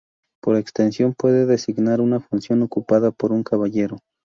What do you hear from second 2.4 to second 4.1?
ocupada por un caballero.